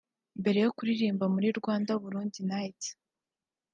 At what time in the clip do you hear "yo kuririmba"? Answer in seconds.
0.65-1.25